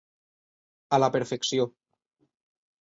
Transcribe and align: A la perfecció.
A 0.97 1.01
la 1.03 1.11
perfecció. 1.17 1.71